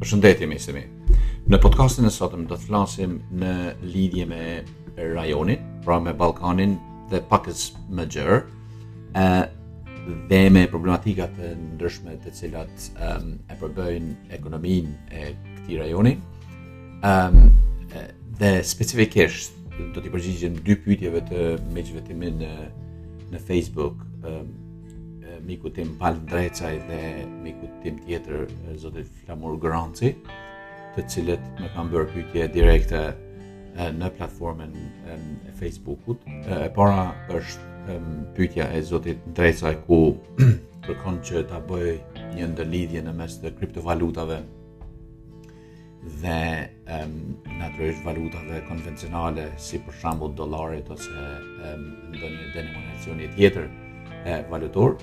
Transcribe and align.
Për 0.00 0.08
shëndetje, 0.14 0.46
misëmi. 0.48 0.82
Në 1.52 1.58
podcastin 1.60 2.06
e 2.08 2.10
sotëm 2.14 2.46
do 2.48 2.56
të 2.56 2.66
flasim 2.70 3.18
në 3.36 3.50
lidhje 3.84 4.24
me 4.30 4.38
rajonit, 5.12 5.60
pra 5.84 5.98
me 6.00 6.14
Balkanin 6.16 6.78
dhe 7.10 7.20
pakës 7.28 7.66
më 7.98 8.06
gjërë, 8.14 8.38
dhe 10.30 10.40
me 10.56 10.62
problematikat 10.72 11.36
e 11.44 11.50
ndryshme 11.60 12.16
të 12.24 12.32
cilat 12.38 12.86
um, 13.10 13.34
e 13.52 13.58
përbëjnë 13.60 14.32
ekonomin 14.38 14.88
e 15.12 15.34
këti 15.58 15.82
rajoni. 15.82 16.14
Um, 17.04 17.52
dhe 18.40 18.54
specifikisht 18.64 19.52
do 19.92 20.00
t'i 20.00 20.14
përgjigjim 20.14 20.62
dy 20.64 20.78
pytjeve 20.86 21.20
të 21.28 21.44
me 21.76 21.84
gjëvetimin 21.84 22.40
në, 22.46 22.52
në 23.36 23.44
Facebook 23.48 24.00
um, 24.24 24.48
miku 25.46 25.70
tim 25.74 25.96
Pal 25.98 26.14
Drecaj 26.30 26.76
dhe 26.88 27.24
miku 27.44 27.66
tim 27.82 27.98
tjetër 28.04 28.46
zotit 28.76 29.08
Flamur 29.24 29.56
Granci, 29.60 30.14
të 30.94 31.04
cilët 31.14 31.44
më 31.60 31.70
kanë 31.74 31.92
bërë 31.92 32.08
pyetje 32.14 32.46
direkte 32.56 33.00
në 34.02 34.08
platformën 34.18 34.72
e 35.14 35.52
Facebookut. 35.58 36.22
E 36.26 36.68
para 36.76 37.10
është 37.40 37.98
pyetja 38.36 38.68
e 38.76 38.82
zotit 38.92 39.22
Drecaj 39.36 39.74
ku 39.88 40.00
kërkon 40.86 41.20
që 41.26 41.44
ta 41.50 41.60
bëj 41.60 41.94
një 42.36 42.50
ndërlidhje 42.54 43.04
në 43.06 43.16
mes 43.20 43.38
të 43.42 43.54
kriptovalutave 43.60 44.40
dhe 46.00 46.40
um, 46.88 47.10
natyrisht 47.60 48.00
valutave 48.06 48.62
konvencionale 48.70 49.50
si 49.60 49.76
për 49.84 49.98
shembull 50.00 50.32
dollarit 50.32 50.88
ose 50.94 51.10
um, 51.68 51.82
ndonjë 52.14 52.46
denominacioni 52.54 53.26
tjetër 53.34 53.66
e 54.24 54.38
valutor 54.48 54.96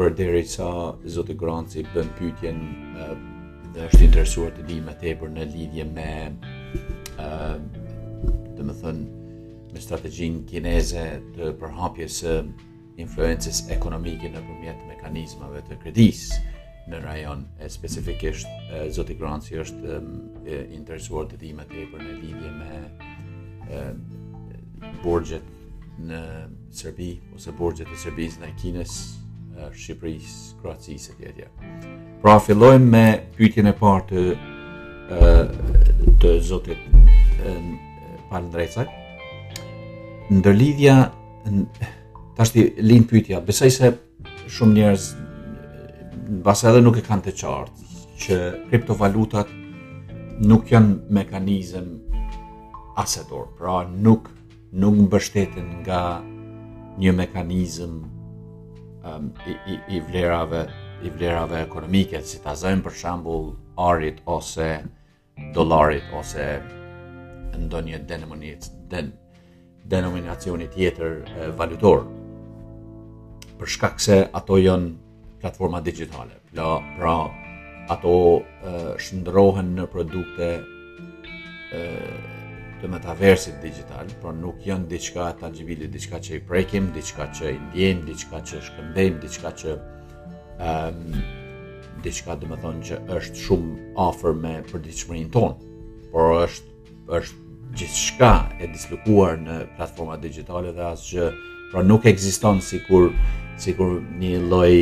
për 0.00 0.14
deri 0.16 0.40
sa 0.48 0.64
Zotë 1.12 1.34
Granci 1.36 1.82
bën 1.92 2.06
pytjen 2.16 2.56
dhe 3.74 3.82
është 3.84 4.06
interesuar 4.06 4.54
të 4.56 4.62
di 4.70 4.78
më 4.80 4.94
tepër 5.02 5.28
në 5.34 5.42
lidhje 5.52 5.84
me 5.90 6.06
uh, 7.20 7.56
më 8.60 8.76
thënë 8.80 9.04
me 9.74 9.80
strategjin 9.82 10.34
kineze 10.48 11.02
të 11.34 11.44
përhapjes 11.60 12.16
influences 13.00 13.58
ekonomike 13.76 14.26
në 14.32 14.40
përmjet 14.48 14.80
mekanizmave 14.88 15.58
të 15.68 15.74
kredis 15.84 16.22
në 16.88 16.96
rajon 17.04 17.40
e 17.60 17.62
specifikisht 17.70 18.50
Zotë 18.96 19.14
Granci 19.20 19.52
është 19.60 19.84
interesuar 20.80 21.24
të 21.30 21.36
di 21.44 21.50
më 21.60 21.64
tepër 21.76 22.00
në 22.08 22.12
lidhje 22.24 22.50
me 22.56 22.72
borgjet 25.04 25.46
në 26.00 26.20
Serbi 26.72 27.18
ose 27.36 27.50
borgjet 27.52 27.84
të 27.92 27.96
Serbis 28.08 28.40
në 28.40 28.48
Kines 28.62 28.96
Shqipërisë, 29.68 30.56
Kroacisë 30.62 31.12
e 31.12 31.16
tjetër. 31.18 31.48
Pra 32.22 32.38
fillojmë 32.40 32.88
me 32.92 33.04
pyetjen 33.36 33.66
e 33.70 33.72
parë 33.80 34.04
të 34.08 34.36
të 36.22 36.30
zotit 36.46 36.78
Pandrecaj. 38.30 38.86
Ndërlidhja 40.30 40.96
tash 42.36 42.52
ti 42.54 42.62
lind 42.86 43.06
pyetja, 43.10 43.40
besoj 43.42 43.70
se 43.74 43.92
shumë 44.54 44.74
njerëz 44.78 45.04
basë 46.46 46.66
edhe 46.70 46.80
nuk 46.84 46.96
e 47.00 47.04
kanë 47.08 47.24
të 47.28 47.32
qartë 47.40 47.78
që 48.24 48.34
kriptovalutat 48.70 49.48
nuk 50.48 50.64
janë 50.72 50.92
mekanizëm 51.18 51.86
asetor, 53.00 53.46
pra 53.58 53.74
nuk 53.90 54.22
nuk 54.78 54.94
mbështeten 55.08 55.66
nga 55.82 56.00
një 57.00 57.12
mekanizëm 57.18 57.92
um, 59.04 59.32
i, 59.46 59.56
i, 59.72 59.96
i 59.96 60.00
vlerave 60.00 60.66
i 61.02 61.10
vlerave 61.10 61.62
ekonomike, 61.64 62.20
si 62.28 62.42
ta 62.44 62.52
zëjmë 62.56 62.82
për 62.84 62.92
shambull 62.98 63.50
arit 63.80 64.18
ose 64.28 64.66
dolarit 65.56 66.04
ose 66.12 66.44
ndonjë 67.56 68.02
denominit 68.10 68.66
den, 68.92 69.12
denominacionit 69.88 70.74
tjetër 70.76 71.22
valutor 71.56 72.04
për 73.60 73.72
shkak 73.78 74.00
se 74.04 74.18
ato 74.36 74.60
janë 74.60 74.92
platforma 75.40 75.80
digitale 75.84 76.36
pra, 76.52 76.76
pra 76.98 77.14
ato 77.96 78.16
shëndrohen 79.00 79.72
në 79.80 79.88
produkte 79.96 80.52
të 82.80 82.88
metaversit 82.88 83.58
digital, 83.62 84.08
por 84.22 84.32
nuk 84.34 84.62
janë 84.64 84.86
diçka 84.88 85.26
tangjibile, 85.40 85.88
diçka 85.92 86.16
që 86.24 86.38
i 86.38 86.40
prekim, 86.48 86.86
diçka 86.94 87.26
që 87.38 87.50
i 87.52 87.56
ndjen, 87.66 87.98
diçka 88.08 88.40
që 88.48 88.60
shkëndejmë, 88.68 89.18
diçka 89.20 89.50
që 89.60 89.74
ëm 90.60 91.00
um, 91.00 91.18
diçka 92.04 92.36
do 92.40 92.48
të 92.48 92.56
thonë 92.62 92.86
që 92.88 92.98
është 93.18 93.42
shumë 93.44 93.74
afër 94.08 94.36
me 94.40 94.52
përditshmërinë 94.70 95.30
tonë, 95.34 95.72
por 96.14 96.30
është 96.38 97.18
është 97.20 97.48
gjithçka 97.80 98.30
e 98.64 98.68
dislokuar 98.72 99.36
në 99.40 99.56
platforma 99.76 100.16
digjitale 100.24 100.72
dhe 100.74 100.84
asgjë. 100.94 101.28
që 101.30 101.48
pra 101.70 101.82
nuk 101.86 102.06
ekziston 102.10 102.58
sikur 102.66 103.10
sikur 103.62 103.92
një 104.18 104.38
lloj 104.48 104.72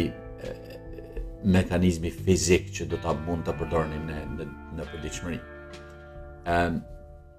mekanizmi 1.45 2.09
fizik 2.15 2.71
që 2.79 2.87
do 2.89 2.97
ta 3.03 3.13
mund 3.27 3.45
të 3.45 3.53
përdornim 3.61 4.07
në 4.09 4.21
në, 4.39 4.47
në 4.79 4.87
përditshmëri. 4.93 5.41
Ëm 6.49 6.79
um, 6.79 6.79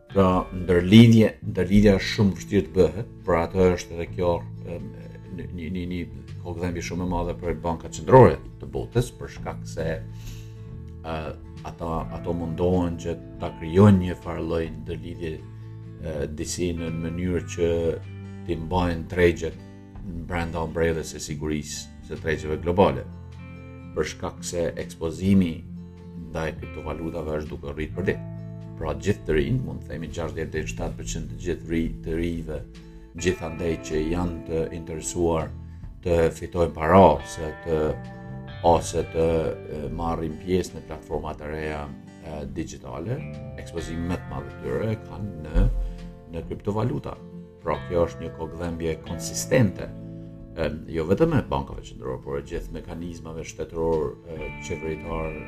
Pra 0.09 0.42
ndërlidhje, 0.58 1.28
ndërlidhja 1.53 1.92
është 2.00 2.14
shumë 2.16 2.36
vështirë 2.40 2.62
të 2.68 2.72
bëhet, 2.80 3.09
për 3.28 3.36
atë 3.44 3.66
është 3.75 3.94
edhe 3.96 4.06
kjo 4.14 4.30
një 5.58 5.68
një 5.75 5.84
një 5.92 6.00
kokdhëmbi 6.46 6.84
shumë 6.88 7.06
e 7.06 7.09
madhe 7.12 7.36
për 7.42 7.59
banka 7.66 7.92
qendrore 7.97 8.40
të 8.62 8.69
botës 8.75 9.12
për 9.19 9.30
shkak 9.36 9.59
se 9.74 9.86
ë 10.00 11.14
ata 11.72 11.90
ato 12.18 12.34
mundohen 12.40 12.98
që 13.03 13.14
ta 13.44 13.52
krijojnë 13.59 14.02
një 14.08 14.16
farë 14.24 14.48
lloj 14.48 14.64
ndërlidhje 14.80 15.34
disi 16.42 16.72
në 16.80 16.90
mënyrë 17.03 17.44
që 17.56 17.69
ti 18.48 18.58
mbajnë 18.64 19.06
tregjet 19.14 19.62
në 20.08 20.25
brenda 20.31 20.66
ombrellës 20.66 21.14
së 21.14 21.22
sigurisë 21.28 21.86
së 22.09 22.22
tregjeve 22.24 22.58
globale 22.66 23.06
për 23.94 24.09
shkak 24.16 24.42
se 24.53 24.68
ekspozimi 24.88 25.53
ndaj 26.31 26.50
valutave 26.90 27.38
është 27.44 27.53
duke 27.53 27.78
rritë 27.78 27.98
për 28.02 28.12
ditë 28.12 28.30
pra 28.79 28.95
gjithë 28.95 29.25
të 29.28 29.35
rinë, 29.35 29.62
mund 29.66 29.81
të 29.84 29.90
themi 29.94 30.07
6-7% 30.16 31.34
të 31.34 31.40
gjithë 31.44 31.67
ri, 31.72 31.81
të 32.03 32.13
rive, 32.19 32.62
gjithë 33.19 33.45
andej 33.50 33.73
që 33.84 34.00
janë 34.13 34.44
të 34.47 34.62
interesuar 34.78 35.50
të 36.06 36.16
fitojnë 36.38 36.72
para 36.78 37.00
ose 37.09 37.50
të 37.68 37.79
ose 38.69 39.01
të 39.12 39.25
marrin 40.00 40.35
pjesë 40.45 40.78
në 40.78 40.85
platforma 40.88 41.31
të 41.39 41.47
reja 41.51 41.81
e, 41.88 41.94
digitale, 42.56 43.16
ekspozimi 43.62 44.09
më 44.13 44.18
të 44.23 44.31
madh 44.31 44.50
të 44.63 44.95
kanë 45.06 45.29
në 45.44 45.66
në 46.34 46.41
kriptovaluta. 46.50 47.13
Pra 47.63 47.75
kjo 47.89 48.03
është 48.07 48.23
një 48.25 48.31
kokdhëmbje 48.39 48.95
konsistente 49.06 49.88
e, 49.91 50.68
jo 50.95 51.03
vetëm 51.12 51.35
e 51.38 51.44
bankave 51.53 51.84
qëndrore, 51.89 52.19
por 52.25 52.39
e 52.41 52.44
gjithë 52.51 52.75
mekanizmave 52.81 53.44
shtetëror 53.47 54.09
qeveritar 54.28 55.39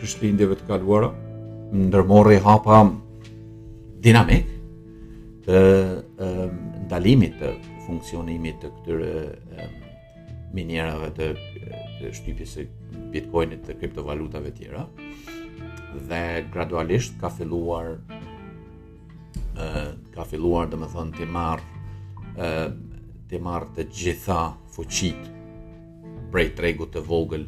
Krishtlindjeve 0.00 0.56
të 0.62 0.66
kaluara 0.68 1.10
ndërmorri 1.76 2.40
hapa 2.44 2.80
dinamik 4.04 4.48
të 5.46 5.60
ndalimit 6.88 7.36
të 7.40 7.52
funksionimit 7.86 8.60
të 8.64 8.72
këtyre 8.76 9.68
minerave 10.56 11.08
të, 11.16 11.28
të 12.00 12.12
shtypjes 12.18 12.56
së 12.56 12.66
Bitcoinit 13.12 13.64
të 13.68 13.76
kriptovalutave 13.80 14.52
tjera 14.56 14.84
dhe 16.08 16.44
gradualisht 16.52 17.16
ka 17.20 17.28
filluar 17.30 17.96
ë 19.56 19.84
ka 20.14 20.24
filluar 20.28 20.68
domethënë 20.72 21.16
të 21.16 21.28
marr 21.32 21.62
ë 22.36 22.50
të 23.30 23.40
marr 23.42 23.68
të 23.76 23.86
gjitha 23.96 24.40
fuqit 24.76 25.30
prej 26.32 26.50
tregut 26.58 26.92
të 26.94 27.02
vogël 27.08 27.46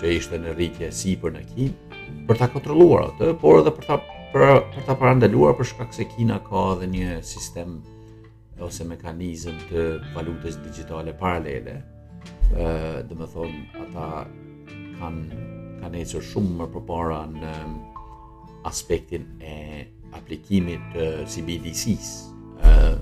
që 0.00 0.12
ishte 0.16 0.38
në 0.40 0.54
rritje 0.56 0.90
sipër 0.96 1.34
në 1.38 1.42
Kinë 1.50 2.24
për 2.28 2.38
ta 2.40 2.48
kontrolluar 2.50 3.08
atë, 3.10 3.32
por 3.42 3.60
edhe 3.60 3.72
për 3.76 3.86
ta 3.90 3.98
për, 4.30 4.44
për 4.76 4.86
ta 4.86 4.94
parandaluar 4.96 5.56
për 5.58 5.70
shkak 5.72 5.94
se 5.94 6.06
Kina 6.12 6.38
ka 6.46 6.68
edhe 6.76 6.88
një 6.94 7.20
sistem 7.26 7.80
ose 8.60 8.84
mekanizëm 8.84 9.56
të 9.70 9.84
valutës 10.14 10.58
digjitale 10.64 11.14
paralele. 11.20 11.78
ë 12.50 13.04
thonë 13.08 13.60
ata 13.82 14.08
kanë 15.00 15.48
kanë 15.80 16.02
ecur 16.04 16.22
shumë 16.24 16.56
më 16.60 16.66
përpara 16.74 17.20
në 17.32 17.54
aspektin 18.68 19.24
e 19.40 19.56
aplikimit 20.16 20.82
të 20.92 21.04
CBDC-s 21.30 22.66
eh, 22.66 22.98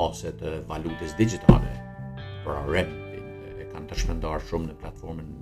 ose 0.00 0.32
të 0.40 0.54
valutës 0.70 1.14
digitale 1.18 1.72
për 2.46 2.62
REM 2.72 2.94
e 3.10 3.68
kanë 3.72 3.86
të 3.92 4.00
shpëndar 4.04 4.44
shumë 4.48 4.72
në 4.72 4.78
platformën 4.80 5.34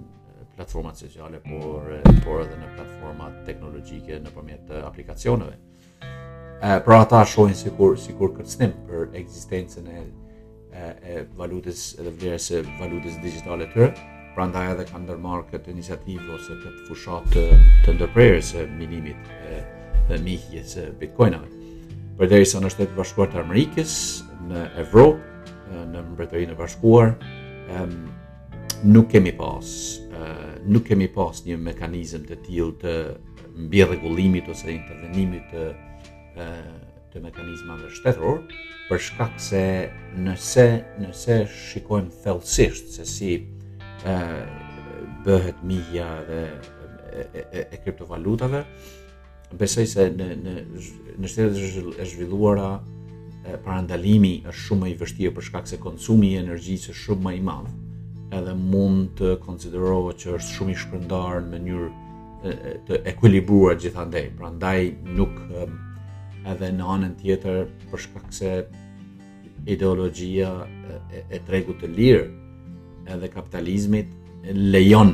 platformat 0.56 0.96
sociale, 0.96 1.36
por, 1.44 1.82
por 2.24 2.38
edhe 2.40 2.54
në 2.56 2.66
platformat 2.78 3.42
teknologjike 3.44 4.16
në 4.24 4.30
përmjet 4.32 4.62
të 4.70 4.78
eh, 4.78 4.84
aplikacioneve. 4.88 5.56
E, 5.56 5.88
eh, 6.64 6.78
pra 6.86 7.02
ata 7.04 7.20
shohin 7.28 7.54
sikur 7.60 7.98
sikur 8.00 8.32
kërcënim 8.38 8.72
për 8.88 9.10
ekzistencën 9.20 9.90
e, 9.92 10.00
e, 10.72 10.86
e 11.12 11.18
valutës 11.36 11.82
edhe 12.00 12.14
vlerës 12.22 12.48
së 12.54 12.62
valutës 12.80 13.20
digjitale 13.20 13.68
të 13.74 13.90
Pranda 14.36 14.60
edhe 14.68 14.84
ka 14.84 14.98
ndërmarrë 15.00 15.46
këtë 15.48 15.70
iniciativë 15.72 16.26
ose 16.36 16.56
këtë 16.60 16.82
fushat 16.90 17.30
të, 17.32 17.44
të 17.86 17.92
ndërprerjes 17.96 18.50
minimit 18.78 19.30
e, 19.48 19.62
e 20.12 20.18
mihjes 20.20 20.74
së 20.76 20.82
bitcoinave. 21.00 21.48
Por 22.18 22.28
deri 22.28 22.44
sa 22.50 22.60
në 22.60 22.68
shtetet 22.74 22.92
e 22.92 22.98
bashkuara 22.98 23.32
të 23.32 23.40
Amerikës, 23.46 23.94
në 24.50 24.66
Evropë, 24.82 25.32
në 25.94 26.02
Mbretërinë 26.10 26.52
e 26.52 26.58
Bashkuar, 26.60 27.14
em, 27.80 27.96
nuk 28.92 29.08
kemi 29.14 29.32
pas, 29.40 29.72
nuk 30.68 30.84
kemi 30.90 31.08
pas 31.16 31.40
një 31.48 31.56
mekanizëm 31.70 32.28
të 32.28 32.38
tillë 32.44 32.78
të 32.84 32.96
mbi 33.56 33.84
ose 33.86 34.76
intervenimit 34.76 35.48
të 35.54 35.64
ë 36.36 36.52
të 37.14 37.22
mekanizmave 37.24 37.88
shtetërore 37.88 38.58
për 38.90 39.00
shkak 39.08 39.36
se 39.40 39.64
nëse 40.20 40.66
nëse 41.00 41.44
shikojmë 41.70 42.10
thellësisht 42.26 42.98
se 43.00 43.08
si 43.16 43.32
e, 44.04 44.18
bëhet 45.24 45.62
mija 45.64 46.08
dhe 46.28 46.40
e, 46.44 47.26
e, 47.52 47.66
e 47.72 47.76
kriptovalutave 47.82 48.64
besoj 49.58 49.86
se 49.88 50.06
në 50.10 50.26
në 50.44 50.56
në 51.16 51.30
shtetet 51.30 52.00
e 52.02 52.08
zhvilluara 52.10 52.66
parandalimi 53.64 54.40
është 54.42 54.60
shumë 54.66 54.82
më 54.82 54.88
i 54.90 54.94
vështirë 55.00 55.34
për 55.36 55.46
shkak 55.48 55.68
se 55.70 55.78
konsumi 55.78 56.32
i 56.32 56.40
energjisë 56.40 56.90
është 56.90 57.04
shumë 57.04 57.22
më 57.26 57.32
i 57.38 57.42
madh. 57.46 57.68
Edhe 58.34 58.54
mund 58.58 59.12
të 59.20 59.36
konsiderohet 59.44 60.18
që 60.24 60.32
është 60.40 60.54
shumë 60.56 60.72
i 60.74 60.80
shpërndar 60.82 61.38
në 61.44 61.52
mënyrë 61.52 62.54
të 62.88 62.98
ekuilibruar 63.12 63.78
gjithandaj. 63.78 64.24
Prandaj 64.34 64.96
nuk 65.20 65.38
edhe 66.42 66.72
në 66.80 66.90
anën 66.96 67.14
tjetër 67.22 67.62
për 67.92 68.04
shkak 68.08 68.26
se 68.34 68.50
ideologjia 69.76 70.50
e, 71.14 71.22
e 71.38 71.40
tregut 71.46 71.78
të 71.84 71.92
lirë 71.96 72.26
edhe 73.14 73.30
kapitalizmit 73.30 74.08
lejon 74.72 75.12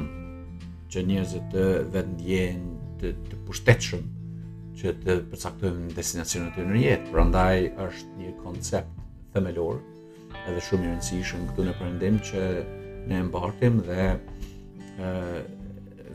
që 0.93 1.03
njerëzit 1.09 1.47
të 1.53 1.63
vetë 1.95 2.11
ndjehen 2.17 2.65
të, 3.01 3.13
të 3.29 3.39
pushtetshëm 3.47 4.03
që 4.81 4.93
të 5.05 5.17
përcaktojnë 5.33 5.93
destinacionin 5.97 6.51
e 6.51 6.55
tyre 6.57 6.69
në 6.77 6.83
jetë. 6.87 7.11
Prandaj 7.15 7.67
është 7.85 8.23
një 8.23 8.33
koncept 8.43 9.01
themelor 9.35 9.79
edhe 10.49 10.63
shumë 10.69 10.87
i 10.89 10.93
rëndësishëm 10.93 11.47
këtu 11.51 11.67
në 11.69 11.75
perëndim 11.81 12.21
që 12.29 12.47
ne 13.11 13.19
e 13.23 13.27
mbartim 13.29 13.81
dhe 13.87 14.07
ë 14.13 15.11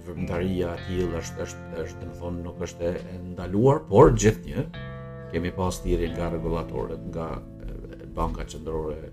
vëmendaria 0.07 0.73
e 0.77 0.83
tillë 0.87 1.21
është 1.21 1.43
është 1.45 1.81
është 1.85 2.03
domthon 2.05 2.41
nuk 2.45 2.59
është 2.67 2.93
e 2.97 3.19
ndaluar, 3.33 3.81
por 3.89 4.11
gjithnjë 4.15 4.65
kemi 5.33 5.51
pas 5.57 5.77
thirrje 5.83 6.13
nga 6.13 6.29
regulatorët, 6.31 7.03
nga 7.11 7.31
banka 8.17 8.45
qendrore 8.49 9.09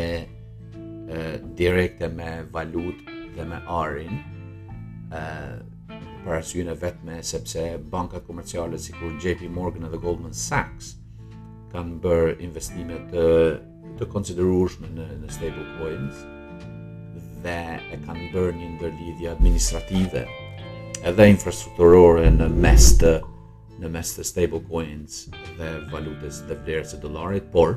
direkte 1.56 2.09
me 2.09 2.45
valut 2.53 2.95
dhe 3.37 3.45
me 3.45 3.61
arin 3.69 4.21
për 6.25 6.37
asyjnë 6.39 6.73
e 6.73 6.79
vetme 6.81 7.19
sepse 7.23 7.62
bankat 7.93 8.25
komerciale 8.27 8.79
si 8.81 8.93
kur 8.97 9.12
JP 9.21 9.51
Morgan 9.53 9.91
dhe 9.93 10.01
Goldman 10.01 10.33
Sachs 10.35 10.95
kanë 11.75 12.01
bërë 12.05 12.39
investimet 12.43 13.11
të, 13.12 13.27
të 13.99 14.09
konsiderurshme 14.15 14.89
në, 14.97 15.09
në 15.21 15.33
stable 15.35 15.67
coins 15.79 16.25
dhe 17.45 17.61
e 17.93 18.01
kanë 18.06 18.31
bërë 18.33 18.56
një 18.62 18.71
ndërlidhja 18.79 19.35
administrative 19.37 20.25
edhe 21.05 21.29
infrastrukturore 21.35 22.25
në 22.39 22.49
mes 22.65 22.91
të 23.01 23.19
në 23.83 23.91
mes 23.93 24.15
të 24.17 24.25
stable 24.25 24.62
coins 24.71 25.27
dhe 25.59 25.75
valutës 25.93 26.41
dhe 26.49 26.56
vlerës 26.65 26.97
e 26.97 27.03
dolarit 27.05 27.53
por 27.53 27.77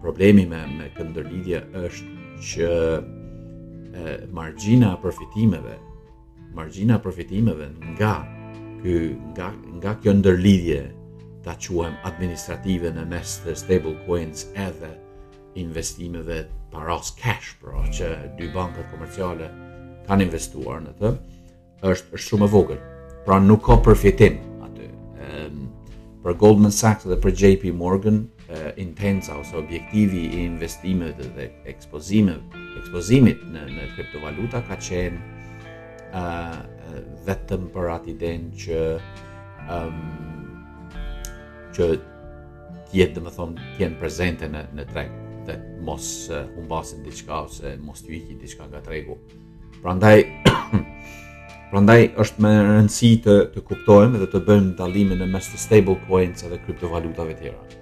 problemi 0.00 0.46
me, 0.48 0.62
me 0.80 0.88
këndërlidhja 0.96 1.66
është 1.84 2.18
që 2.40 2.68
e, 3.00 4.14
margjina 4.32 4.94
përfitimeve 5.02 5.76
margjina 6.56 6.98
përfitimeve 7.04 7.68
nga 7.92 8.14
ky 8.80 8.94
nga 9.36 9.50
nga 9.76 9.94
kjo 10.00 10.14
ndërlidhje 10.18 10.80
ta 11.44 11.54
quajmë 11.66 12.02
administrative 12.08 12.90
në 12.96 13.04
mes 13.12 13.36
të 13.44 13.54
stable 13.60 13.94
coins 14.06 14.46
edhe 14.56 14.90
investimeve 15.60 16.42
paras 16.72 17.12
cash 17.18 17.54
pra 17.60 17.84
që 17.92 18.08
dy 18.38 18.50
bankat 18.54 18.88
komerciale 18.94 19.48
kanë 20.08 20.26
investuar 20.28 20.80
në 20.84 20.96
të 21.00 21.12
është 21.92 22.14
është 22.14 22.24
shumë 22.28 22.48
e 22.48 22.54
vogël 22.56 22.80
pra 23.26 23.40
nuk 23.44 23.64
ka 23.68 23.76
përfitim 23.86 24.40
aty 24.66 24.88
ehm 25.28 25.66
për 26.20 26.34
Goldman 26.40 26.72
Sachs 26.76 27.06
dhe 27.08 27.16
për 27.20 27.32
JP 27.44 27.72
Morgan 27.80 28.24
intensa 28.76 29.36
ose 29.38 29.56
objektivi 29.56 30.18
i 30.18 30.44
investimeve 30.44 31.24
dhe 31.36 31.50
ekspozimeve, 31.70 32.42
ekspozimit 32.82 33.44
në 33.52 33.62
në 33.76 33.84
kriptovaluta 33.94 34.62
ka 34.66 34.74
qenë 34.80 35.18
ë 36.10 36.20
uh, 36.20 36.96
vetëm 37.28 37.68
për 37.70 37.90
atë 37.94 38.10
idenë 38.16 38.50
që 38.64 38.80
um, 39.70 40.58
që 41.76 41.86
ti 42.90 43.06
të 43.06 43.22
më 43.22 43.34
thon 43.36 43.54
të 43.54 43.70
jenë 43.84 43.98
prezente 44.02 44.48
në 44.50 44.64
në 44.74 44.88
treg 44.90 45.14
dhe 45.46 45.54
mos 45.86 46.10
humbasin 46.56 47.04
diçka 47.06 47.44
ose 47.46 47.76
mos 47.80 48.02
ju 48.02 48.16
ikin 48.18 48.38
diçka 48.42 48.66
nga 48.72 48.82
tregu. 48.84 49.14
Prandaj 49.80 50.24
Prandaj 51.70 52.08
është 52.18 52.42
më 52.42 52.50
e 52.84 53.16
të 53.24 53.36
të 53.54 53.60
kuptojmë 53.62 54.18
dhe 54.18 54.26
të 54.32 54.40
bëjmë 54.48 54.74
dallimin 54.80 55.22
në 55.22 55.28
mes 55.30 55.52
të 55.52 55.58
stablecoins 55.68 56.42
dhe 56.50 56.58
kriptovalutave 56.66 57.36
të 57.38 57.44
tjera 57.44 57.79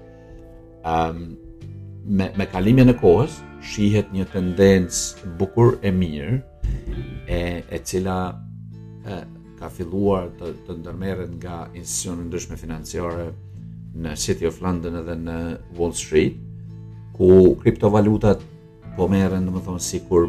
um, 0.84 1.36
me, 2.06 2.30
me 2.36 2.46
kalimin 2.50 2.92
e 2.92 2.96
kohës, 3.00 3.38
shihet 3.62 4.12
një 4.14 4.26
tendencë 4.32 5.34
bukur 5.40 5.76
e 5.82 5.92
mirë, 5.92 6.38
e, 7.28 7.38
e 7.70 7.80
cila 7.84 8.18
e, 9.08 9.20
ka 9.58 9.70
filluar 9.74 10.28
të, 10.38 10.52
të 10.66 10.76
ndërmeret 10.82 11.32
nga 11.42 11.62
institucionën 11.74 12.28
ndryshme 12.30 12.56
financiare 12.60 13.28
në 13.98 14.12
City 14.20 14.46
of 14.48 14.60
London 14.62 15.00
edhe 15.00 15.16
në 15.24 15.38
Wall 15.78 15.94
Street, 15.98 16.38
ku 17.16 17.56
kriptovalutat 17.62 18.44
po 18.96 19.08
merren 19.10 19.46
domethënë 19.48 19.82
sikur 19.82 20.28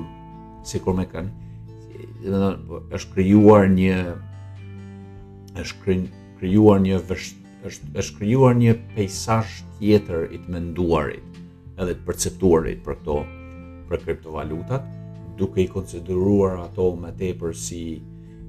sikur 0.68 0.94
me 0.98 1.06
kanë 1.10 1.29
është 2.98 3.13
krijuar 3.13 3.70
një 3.72 4.00
është 5.62 5.94
krijuar 6.41 6.82
një 6.84 6.98
vështirë 7.08 7.38
është 7.67 7.89
është 7.99 8.17
krijuar 8.19 8.53
një 8.55 8.73
peizazh 8.95 9.59
tjetër 9.79 10.27
i 10.31 10.37
të 10.45 10.53
menduarit 10.53 11.39
edhe 11.79 11.93
të 11.95 12.05
perceptuarit 12.07 12.81
për 12.85 12.95
këto 13.01 13.17
për 13.89 14.03
kriptovalutat, 14.03 14.85
duke 15.39 15.63
i 15.63 15.67
konsideruar 15.71 16.59
ato 16.65 16.91
më 16.99 17.13
tepër 17.19 17.55
si 17.55 17.81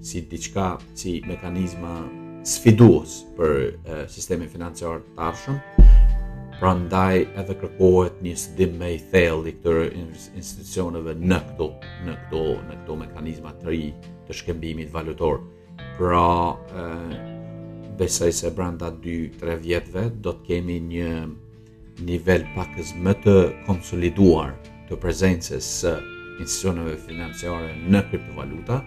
si 0.04 0.22
diçka, 0.28 0.78
si 0.96 1.18
mekanizma 1.28 1.98
sfidues 2.48 3.18
për 3.36 4.06
sistemin 4.08 4.48
financiar 4.48 5.02
të 5.04 5.16
tashëm. 5.18 5.58
Prandaj 6.60 7.16
edhe 7.40 7.54
kërkohet 7.62 8.22
një 8.24 8.32
studim 8.36 8.78
më 8.80 8.88
i 8.94 8.98
thellë 9.12 9.50
i 9.50 9.54
këtyre 9.58 9.86
institucioneve 9.92 11.14
në 11.20 11.38
këto 11.50 11.68
në 12.06 12.16
këto 12.22 12.42
në 12.56 12.80
këto 12.80 12.96
mekanizma 13.02 13.52
të 13.60 13.68
ri 13.74 13.82
të 14.28 14.36
shkëmbimit 14.40 14.92
valutor. 14.92 15.40
Pra, 15.98 16.34
besoj 18.00 18.32
se 18.32 18.50
brenda 18.56 18.88
2-3 19.04 19.58
vjetëve 19.62 20.06
do 20.24 20.32
të 20.32 20.46
kemi 20.46 20.78
një 20.88 21.10
nivel 22.08 22.46
pakës 22.56 22.94
më 23.06 23.12
të 23.24 23.34
konsoliduar 23.66 24.54
të 24.88 24.96
prezencës 25.02 25.66
së 25.82 25.92
institucioneve 26.40 26.94
financiare 27.04 27.74
në 27.92 28.00
kriptovaluta, 28.08 28.78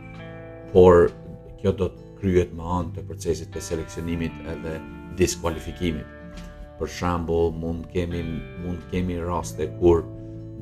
por 0.74 1.12
kjo 1.60 1.76
do 1.82 1.90
të 1.94 2.10
kryet 2.22 2.56
më 2.58 2.72
anë 2.80 2.94
të 2.96 3.04
procesit 3.12 3.52
të 3.54 3.62
seleksionimit 3.62 4.40
edhe 4.56 4.74
diskualifikimit. 5.20 6.42
Për 6.80 6.90
shambull, 6.98 7.52
mund 7.62 7.86
kemi, 7.94 8.24
mund 8.64 8.82
kemi 8.92 9.20
raste 9.22 9.70
kur 9.78 10.02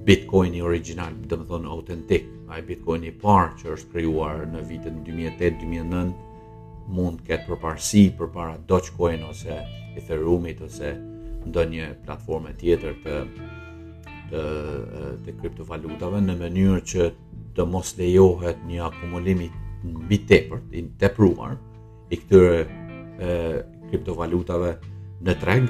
Bitcoin 0.07 0.57
i 0.59 0.65
original, 0.65 1.15
dhe 1.29 1.39
më 1.39 1.47
thonë 1.53 1.71
autentik, 1.77 2.27
a 2.51 2.59
i 2.59 2.67
Bitcoin 2.67 3.07
i 3.07 3.13
parë 3.23 3.55
që 3.61 3.71
është 3.77 3.95
kryuar 3.95 4.43
në 4.51 4.65
vitën 4.73 4.99
2008-2009, 5.07 6.30
mund 6.95 7.21
të 7.21 7.27
ketë 7.29 7.49
përparësi 7.51 8.01
përpara 8.19 8.57
Dogecoin 8.69 9.23
ose 9.29 9.57
Ethereumit 9.99 10.59
ose 10.67 10.91
ndonjë 11.47 11.87
platforme 12.05 12.51
tjetër 12.59 12.97
të 13.05 13.15
të 14.31 14.41
të 15.25 15.33
kriptovalutave 15.41 16.21
në 16.23 16.35
mënyrë 16.41 16.83
që 16.93 17.07
të 17.57 17.65
mos 17.67 17.89
lejohet 17.99 18.61
një 18.69 18.83
akumulim 18.87 19.41
i 19.43 19.47
mbi 19.83 20.21
tepërt, 20.29 20.69
i 20.77 20.81
tepruar 21.01 21.57
i 22.13 22.19
këtyre 22.21 23.63
kriptovalutave 23.91 24.75
në 25.25 25.35
treg 25.41 25.67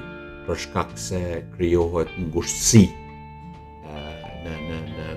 për 0.48 0.60
shkak 0.66 0.94
se 1.00 1.22
krijohet 1.56 2.12
ngushësi 2.28 2.86
në 4.46 4.54
në 4.68 4.78
në 4.94 5.08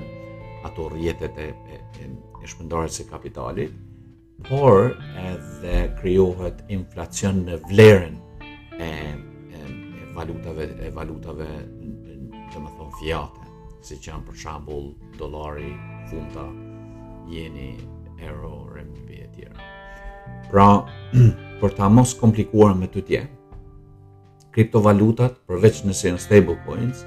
ato 0.68 0.88
rjetet 0.92 1.36
e 1.46 1.50
e, 1.76 1.80
e, 2.04 2.08
e 2.44 2.46
së 2.96 3.08
kapitalit 3.10 3.72
por 4.48 4.94
edhe 5.18 5.90
krijohet 6.00 6.64
inflacion 6.68 7.44
në 7.48 7.58
vlerën 7.70 8.16
e 8.80 8.90
e 8.90 10.16
valutave 10.16 10.66
e 10.86 10.90
valutave 10.90 11.46
të 12.50 12.62
më 12.62 12.70
thon 12.76 12.90
fiate, 13.00 13.40
si 13.84 13.96
që 13.98 14.10
janë 14.10 14.26
për 14.28 14.36
shembull 14.42 14.86
dollari, 15.18 15.72
funta, 16.10 16.44
yeni, 17.28 17.74
euro, 18.22 18.68
e 18.76 19.26
tjera. 19.34 19.60
Pra, 20.50 20.68
për 21.60 21.74
ta 21.76 21.88
mos 21.88 22.14
komplikuar 22.14 22.74
me 22.78 22.86
të 22.86 23.02
tje, 23.08 23.20
kriptovalutat 24.54 25.40
përveç 25.46 25.82
në 25.84 25.92
sin 25.98 26.18
stable 26.18 26.56
coins 26.66 27.02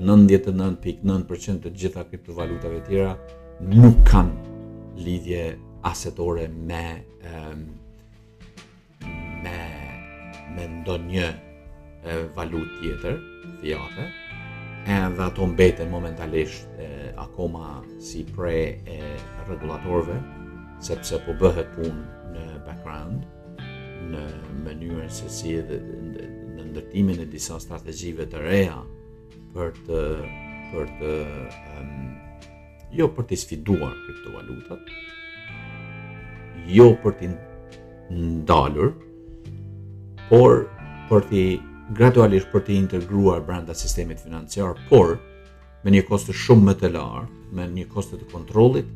99.9% 0.00 1.60
të 1.64 1.74
gjitha 1.76 2.06
kriptovalutave 2.08 2.80
tjera 2.88 3.16
nuk 3.60 4.00
kanë 4.08 4.96
lidhje 4.96 5.42
asetore 5.82 6.48
me 6.48 6.84
e, 7.24 7.32
me 9.44 9.60
me 10.54 10.62
ndonjë 10.66 11.26
valutë 12.36 12.74
tjetër, 12.80 13.16
fiate, 13.60 14.04
edhe 14.90 15.22
ato 15.26 15.46
mbeten 15.46 15.90
momentalisht 15.92 16.68
e, 16.80 16.88
akoma 17.22 17.80
si 18.02 18.22
prej 18.34 18.80
e 18.88 20.14
sepse 20.80 21.18
po 21.26 21.32
bëhet 21.40 21.68
punë 21.76 22.02
në 22.34 22.44
background 22.66 23.26
në 24.10 24.24
mënyrën 24.64 25.12
se 25.12 25.28
si 25.30 25.54
edhe 25.60 25.78
në 26.56 26.64
ndërtimin 26.70 27.20
e 27.24 27.26
disa 27.32 27.60
strategjive 27.60 28.26
të 28.32 28.42
reja 28.48 28.78
për 29.54 29.72
të 29.86 30.00
për 30.70 30.90
të 31.00 31.12
um, 31.26 32.10
jo 32.96 33.08
për 33.14 33.26
të 33.28 33.36
sfiduar 33.44 33.90
kriptovalutat, 34.04 34.92
jo 36.70 36.88
për 37.02 37.12
t'i 37.18 37.28
ndalur, 38.10 38.92
por 40.30 40.66
për 41.10 41.24
t'i 41.30 41.44
gradualisht 41.96 42.50
për 42.54 42.64
t'i 42.66 42.76
integruar 42.82 43.42
brenda 43.46 43.74
sistemit 43.74 44.20
financiar, 44.22 44.76
por 44.90 45.16
me 45.84 45.94
një 45.94 46.04
kostë 46.10 46.34
shumë 46.44 46.64
më 46.70 46.74
të 46.80 46.90
lartë, 46.96 47.38
me 47.56 47.66
një 47.74 47.86
kostë 47.90 48.18
të 48.20 48.28
kontrollit 48.32 48.88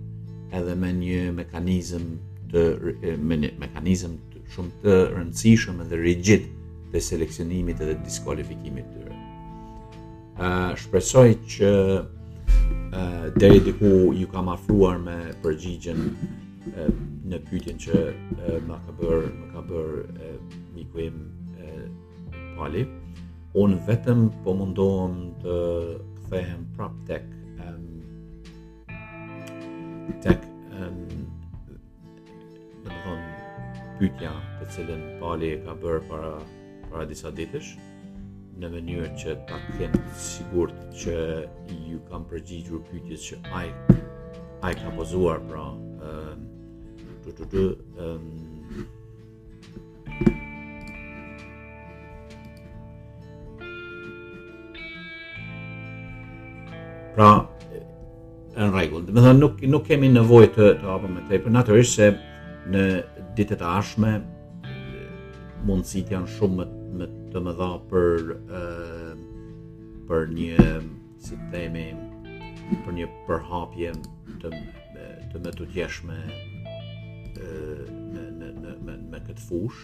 edhe 0.55 0.75
me 0.79 0.93
një 0.95 1.23
mekanizëm 1.35 2.05
të 2.53 2.63
me 3.27 3.39
një 3.43 3.51
mekanizëm 3.59 4.15
të 4.33 4.43
shumë 4.55 4.73
të 4.85 4.95
rëndësishëm 5.17 5.81
edhe 5.83 5.99
rigid 5.99 6.45
të 6.93 7.01
seleksionimit 7.03 7.81
dhe 7.83 7.97
diskualifikimit 8.05 8.87
të 8.87 9.01
tyre. 9.01 9.23
Ë 10.39 10.51
shpresoj 10.79 11.29
që 11.57 11.73
ë 12.95 13.33
deri 13.41 13.63
diku 13.67 14.13
ju 14.15 14.29
kam 14.31 14.53
afruar 14.55 15.01
me 15.03 15.17
përgjigjen 15.43 16.13
në 16.73 17.39
pyetjen 17.49 17.79
që 17.81 18.01
më 18.67 18.77
ka 18.87 18.95
bër 19.01 19.25
më 19.37 19.47
ka 19.55 19.63
bër 19.69 19.91
miku 20.77 21.01
im 21.07 21.19
Pali 22.57 22.85
un 23.61 23.73
vetëm 23.87 24.29
po 24.45 24.53
mundohem 24.57 25.15
të 25.45 25.55
kthehem 26.25 26.63
prap 26.77 26.95
tek 27.09 27.25
tek 30.25 30.45
ehm 30.79 31.01
në 32.85 32.89
të 32.89 32.99
thonë 33.03 33.29
pytja 34.01 34.31
të 34.61 34.69
cilën 34.75 35.03
Pali 35.21 35.51
e 35.57 35.61
ka 35.67 35.75
bërë 35.85 36.03
para, 36.09 36.33
para 36.91 37.05
disa 37.11 37.33
ditësh 37.35 37.75
në 38.61 38.71
mënyrë 38.77 39.11
që 39.19 39.37
ta 39.51 39.59
kënë 39.77 40.01
të 40.07 40.25
sigurët 40.31 40.85
që 41.05 41.17
ju 41.91 41.99
kam 42.09 42.25
përgjigjur 42.31 42.85
pytjes 42.93 43.27
që 43.31 43.41
ai 43.61 43.69
ai 44.69 44.73
ka 44.79 44.89
pozuar 44.97 45.43
pra 45.51 45.69
ehm 45.75 46.51
të 47.33 47.39
të 47.39 47.49
të 47.53 48.13
Pra, 57.15 57.29
në 58.57 58.65
regull, 58.75 59.05
dhe 59.07 59.13
me 59.15 59.21
dhe 59.23 59.35
nuk, 59.39 59.61
nuk 59.71 59.85
kemi 59.87 60.09
nevoj 60.11 60.49
të, 60.57 60.73
të 60.83 60.89
apë 60.97 61.11
me 61.13 61.21
tepër, 61.29 61.53
naturisht 61.55 61.95
se 62.01 62.09
në 62.75 62.83
ditet 63.39 63.61
ashme 63.63 64.17
mundësit 65.65 66.11
janë 66.13 66.33
shumë 66.35 66.59
më, 66.59 66.67
më 66.99 67.09
të 67.31 67.45
më 67.47 67.55
dha 67.61 67.69
për, 67.93 68.33
për 70.11 70.35
një, 70.35 70.67
si 71.23 71.39
të 71.39 71.53
themi, 71.55 71.87
për 72.89 72.99
një 72.99 73.07
përhapje 73.31 73.95
të, 74.43 74.51
të 74.51 75.45
më 75.47 75.55
të 75.61 75.69
gjeshme 75.77 76.19
me, 77.37 78.31
me, 78.37 78.53
me, 78.61 78.73
me, 78.87 78.95
me 79.13 79.19
këtë 79.27 79.45
fush 79.45 79.81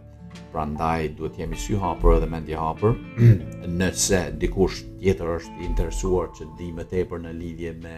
pra 0.52 0.64
ndaj 0.70 1.08
duhet 1.18 1.34
të 1.36 1.42
jemi 1.42 1.58
sy 1.60 1.76
hapur 1.80 2.16
edhe 2.16 2.28
mendje 2.30 2.58
hapur 2.58 2.94
nëse 3.80 4.20
dikush 4.42 4.80
tjetër 5.00 5.34
është 5.38 5.58
i 5.60 5.66
interesuar 5.68 6.30
që 6.36 6.44
të 6.48 6.54
di 6.60 6.68
më 6.76 6.84
tepër 6.92 7.22
në 7.24 7.32
lidhje 7.40 7.72
me 7.84 7.94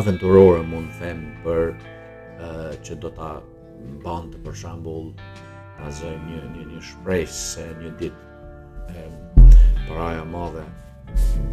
aventurore 0.00 0.60
mund 0.68 0.90
them 1.00 1.22
për 1.44 1.70
uh, 1.72 2.74
që 2.84 2.98
do 3.04 3.08
të 3.18 3.30
bandë 4.04 4.42
për 4.44 4.58
shambull 4.62 5.10
ka 5.78 5.90
zëjmë 6.00 6.26
një, 6.34 6.42
një, 6.56 6.66
një 6.74 6.82
shpresë 6.90 7.36
se 7.44 7.66
një 7.80 7.94
dit 8.00 8.22
paraja 9.88 10.24
madhe 10.28 10.62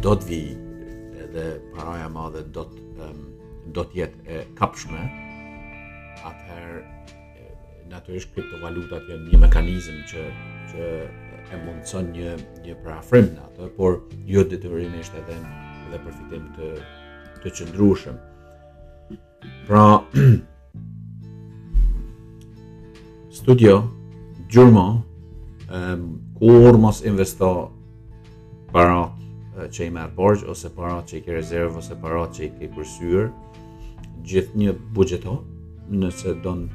do 0.04 0.14
të 0.20 0.28
vi 0.28 0.42
edhe 1.24 1.44
paraja 1.76 2.08
madhe 2.18 2.44
do 2.56 2.66
të 2.68 2.88
um, 3.08 3.22
do 3.76 3.82
të 3.88 4.00
jetë 4.02 4.24
e 4.28 4.40
kapshme 4.58 5.04
atëherë 6.20 6.82
natyrisht 7.92 8.32
kriptovalutat 8.34 9.06
janë 9.12 9.32
një 9.32 9.42
mekanizëm 9.46 10.02
që 10.10 10.24
që 10.72 10.88
e 11.54 11.58
mundëson 11.66 12.06
një, 12.12 12.30
një 12.66 12.74
prafrim 12.82 13.26
në 13.36 13.40
atër, 13.48 13.68
por 13.78 13.92
jo 14.28 14.40
detyrimisht 14.50 15.12
edhe 15.18 15.36
dhe 15.90 15.98
përfitim 16.02 16.44
të, 16.56 16.68
të 17.44 17.48
qëndrushëm. 17.58 18.16
Pra, 19.68 19.84
studio, 23.38 23.76
gjurma, 24.50 24.86
um, 25.70 26.02
kur 26.40 26.72
mos 26.82 26.98
investo 27.06 27.70
para 28.74 29.00
që 29.70 29.80
i 29.86 29.92
merë 29.94 30.16
borgjë, 30.16 30.48
ose 30.50 30.68
para 30.74 30.96
që 31.06 31.12
i 31.20 31.24
ke 31.26 31.32
rezervë, 31.36 31.74
ose 31.78 31.94
para 32.02 32.22
që 32.34 32.40
i 32.44 32.50
ke 32.58 32.72
përsyrë, 32.74 33.26
gjithë 34.26 34.56
një 34.64 34.70
bugjeto, 34.96 35.34
nëse 35.92 36.30
donë, 36.42 36.66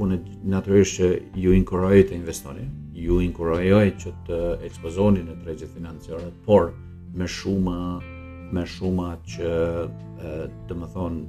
unë 0.00 0.16
naturisht 0.50 0.94
që 1.00 1.06
ju 1.38 1.50
inkurajit 1.54 2.06
të 2.10 2.14
investoni, 2.16 2.64
ju 3.02 3.20
inkurajoj 3.24 3.92
që 4.02 4.12
të 4.28 4.38
ekspozoni 4.68 5.22
në 5.24 5.36
tregje 5.44 5.68
financiare, 5.72 6.30
por 6.44 6.70
me 7.16 7.26
shumë 7.30 7.78
me 8.50 8.64
shumë 8.66 9.08
që 9.34 9.50
e, 9.50 10.38
të 10.68 10.76
më 10.78 10.88
thon 10.94 11.20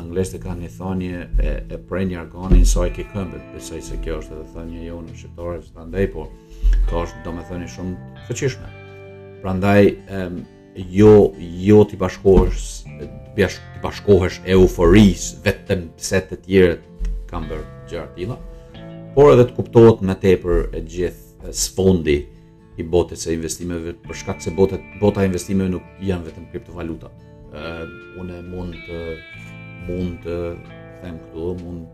anglisht 0.00 0.36
ka 0.42 0.54
një 0.56 0.70
thënie 0.78 1.20
e, 1.44 1.52
e 1.76 1.78
prenj 1.90 2.16
argonin 2.22 2.64
sa 2.66 2.86
i 2.88 2.92
këmbët, 2.98 3.50
besoj 3.54 3.82
se 3.84 3.98
kjo 4.04 4.18
është 4.22 4.36
edhe 4.38 4.46
thonja 4.54 4.84
jonë 4.88 5.10
në 5.10 5.18
shqiptare 5.18 5.60
që 5.66 5.72
ta 5.76 6.06
po 6.14 6.26
ka 6.88 7.04
është 7.04 7.22
do 7.26 7.34
më 7.36 7.44
thoni 7.50 7.68
shumë 7.74 8.22
fëqishme. 8.30 8.70
Pra 9.42 9.54
ndaj, 9.56 9.90
em, 10.20 10.40
jo, 10.96 11.12
jo 11.38 11.82
t'i 11.88 11.98
bashkohesh, 12.00 12.68
t'i 13.36 13.50
bashkohesh 13.84 14.40
euforis 14.56 15.30
vetëm 15.44 15.86
pse 16.00 16.22
të 16.30 16.40
tjerë 16.46 16.78
kam 17.30 17.44
bërë 17.50 17.68
gjërë 17.90 18.14
t'ila, 18.16 18.36
por 19.14 19.32
edhe 19.34 19.44
të 19.48 19.56
kuptohet 19.56 20.02
më 20.06 20.14
tepër 20.22 20.58
e 20.76 20.80
gjithë 20.94 21.52
sfondi 21.58 22.18
i 22.78 22.84
botës 22.92 23.24
së 23.26 23.32
investimeve 23.34 23.94
për 24.04 24.18
shkak 24.20 24.42
se 24.44 24.52
bota 24.54 24.78
bota 25.00 25.24
investimeve 25.26 25.72
nuk 25.72 25.88
janë 26.00 26.28
vetëm 26.28 26.46
kriptovaluta. 26.52 27.10
ë 27.52 27.72
uh, 27.82 27.86
unë 28.22 28.36
mund 28.52 28.76
të 28.86 28.98
mund 29.88 30.20
të 30.22 30.36
them 31.02 31.16
këtu 31.18 31.46
mund 31.64 31.86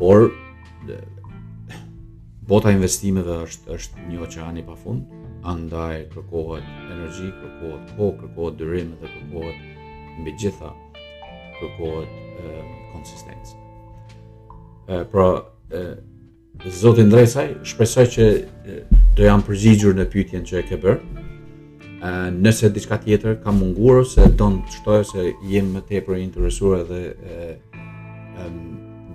por 0.00 0.28
dhe, 0.88 0.98
bota 2.48 2.70
e 2.70 2.76
investimeve 2.78 3.40
është 3.46 3.74
është 3.76 4.06
një 4.08 4.22
oqean 4.28 4.58
i 4.62 4.66
pafund 4.66 5.14
andaj 5.50 6.04
kërkohet 6.14 6.66
energji, 6.86 7.30
kërkohet 7.42 7.92
kohë, 7.98 8.16
kërkohet 8.22 8.58
durim 8.60 8.92
dhe 9.02 9.10
kërkohet 9.14 9.70
mbi 10.22 10.34
gjitha 10.42 10.72
kërkohet 11.60 12.20
konsistencë. 12.92 13.64
Pra, 15.12 15.28
Zoti 16.64 17.04
Ndresaj, 17.04 17.48
shpresoj 17.68 18.06
që 18.14 18.24
do 19.16 19.22
jam 19.26 19.42
përgjigjur 19.44 19.94
në 19.98 20.06
pyetjen 20.12 20.44
që 20.48 20.58
e 20.62 20.64
ke 20.68 20.78
bërë. 20.80 21.24
nëse 22.32 22.70
diçka 22.70 22.96
tjetër 23.04 23.36
ka 23.42 23.50
munguar 23.52 23.96
ose 24.02 24.22
don 24.38 24.60
të 24.66 24.72
shtoj 24.76 24.98
se 25.04 25.22
jemi 25.52 25.70
më 25.76 25.80
tepër 25.88 26.14
i 26.18 26.22
interesuar 26.24 26.80
edhe 26.80 27.00
ë 27.36 28.48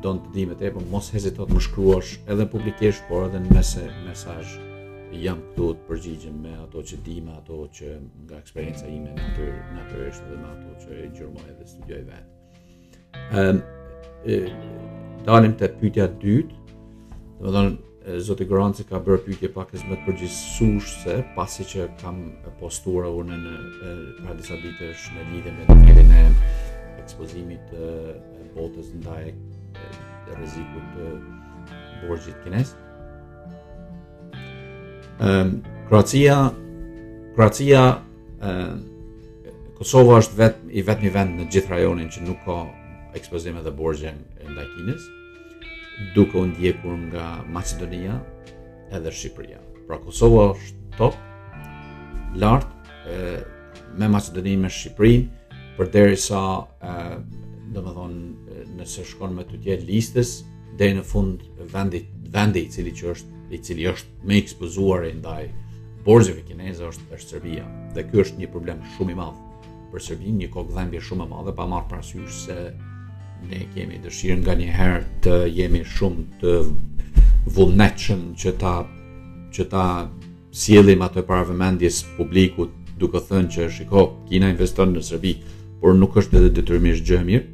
don 0.03 0.17
të 0.23 0.29
di 0.33 0.45
më 0.49 0.55
tepër, 0.61 0.81
mos 0.91 1.09
hezito 1.13 1.45
të 1.45 1.53
më 1.55 1.61
shkruash 1.65 2.11
edhe 2.27 2.45
publikisht, 2.49 3.03
por 3.09 3.27
edhe 3.27 3.37
në 3.43 3.51
mese 3.55 3.83
mesazh. 4.07 4.55
Jam 5.23 5.41
këtu 5.51 5.67
të 5.75 5.85
përgjigjem 5.89 6.39
me 6.45 6.55
ato 6.63 6.81
që 6.81 6.95
di, 7.05 7.17
me 7.21 7.33
ato 7.37 7.67
që 7.77 7.87
nga 8.25 8.37
eksperienca 8.41 8.87
ime 8.87 9.11
natyrë, 9.17 9.57
natyrisht 9.77 10.23
dhe 10.29 10.37
me 10.41 10.47
ato 10.55 10.69
që 10.85 10.97
e 11.03 11.05
gjurmoj 11.15 11.49
dhe 11.59 11.67
studioj 11.67 12.03
vetë. 12.11 13.21
Ëm, 13.39 13.61
dalim 15.27 15.53
të 15.59 15.69
pyetja 15.79 16.07
dytë 16.21 16.60
Dhe 17.41 17.51
dhe 17.53 18.17
zoti 18.21 18.45
Grantë 18.45 18.83
ka 18.85 18.99
bërë 19.01 19.23
pyke 19.25 19.49
pakës 19.55 19.81
më 19.89 19.95
të 19.97 20.05
përgjithësush 20.07 20.89
se 21.03 21.13
pasi 21.33 21.63
që 21.71 21.87
kam 21.97 22.17
postura 22.59 23.09
unë 23.17 23.37
në 23.41 23.53
pra 24.21 24.35
disa 24.37 24.57
ditë 24.61 24.89
është 24.93 25.15
në 25.15 25.25
lidhe 25.31 25.53
me 25.55 25.63
të 25.65 26.03
e 26.03 26.25
ekspozimit 27.01 27.71
e 27.73 27.89
botës 28.57 28.91
në 29.01 29.15
e 29.23 29.33
rezikut 30.37 30.93
të 30.93 31.09
borgjit 32.09 32.37
kinesë. 32.43 32.75
Kroatia, 35.89 36.35
Kroatia, 37.33 37.81
Kosova 39.81 40.19
është 40.21 40.37
vet, 40.43 40.61
i 40.77 40.83
vetë 40.85 41.07
një 41.07 41.15
vend 41.17 41.33
në 41.41 41.49
gjithë 41.55 41.73
rajonin 41.73 42.13
që 42.13 42.27
nuk 42.29 42.45
ka 42.45 42.59
ekspozime 43.17 43.65
dhe 43.65 43.73
borgje 43.81 44.13
ndaj 44.37 44.53
daje 44.59 44.69
kinesë 44.77 45.11
duke 46.15 46.37
u 46.37 46.45
ndjekur 46.45 46.97
nga 46.97 47.43
Macedonia 47.51 48.19
edhe 48.91 49.09
Shqipëria. 49.11 49.59
Pra 49.87 49.97
Kosova 49.99 50.51
është 50.53 50.97
top 50.97 51.13
lart 52.41 52.67
e, 52.67 53.41
me 53.97 54.07
Macedoninë 54.07 54.61
me 54.65 54.69
Shqipërinë 54.71 55.75
përderisa 55.77 56.41
ë 56.61 57.19
domethënë 57.75 58.69
nëse 58.77 59.05
shkon 59.07 59.35
me 59.35 59.45
tutje 59.47 59.77
listës 59.87 60.39
deri 60.79 60.97
në 60.97 61.05
fund 61.07 61.43
vendit 61.73 62.07
vendi 62.31 62.63
i 62.67 62.71
cili 62.71 62.93
që 62.95 63.07
është 63.13 63.39
i 63.55 63.59
cili 63.63 63.87
është 63.91 64.25
më 64.27 64.35
ekspozuar 64.43 65.05
ndaj 65.19 65.47
borzëve 66.05 66.43
kineze 66.47 66.85
është 66.87 67.15
është 67.17 67.31
Serbia. 67.35 67.65
Dhe 67.95 68.05
ky 68.07 68.23
është 68.23 68.39
një 68.39 68.51
problem 68.53 68.83
shumë 68.95 69.11
i 69.11 69.15
madh 69.15 69.41
për 69.91 70.03
Serbinë, 70.05 70.37
një 70.47 70.65
dhëmbje 70.71 71.01
shumë 71.03 71.25
e 71.25 71.27
madhe 71.35 71.53
pa 71.57 71.65
marrë 71.67 71.89
parasysh 71.91 72.37
se 72.45 72.55
ne 73.49 73.59
kemi 73.75 73.97
dëshirë 74.03 74.41
nga 74.43 74.53
një 74.59 74.69
herë 74.77 74.99
të 75.25 75.33
jemi 75.57 75.81
shumë 75.95 76.25
të 76.41 76.53
vullnetshëm 77.55 78.21
që 78.41 78.49
ta 78.61 78.73
që 79.55 79.63
ta 79.71 79.85
sjellim 80.61 81.01
ato 81.05 81.23
para 81.29 81.47
vëmendjes 81.49 82.01
publikut 82.19 82.71
duke 83.01 83.19
thënë 83.27 83.49
që 83.55 83.67
shiko, 83.75 84.03
Kina 84.29 84.49
investon 84.53 84.91
në 84.93 85.01
Serbi, 85.03 85.33
por 85.81 85.95
nuk 85.97 86.15
është 86.21 86.37
edhe 86.37 86.51
detyrimisht 86.59 87.05
gjë 87.07 87.17
e 87.17 87.23
mirë. 87.29 87.47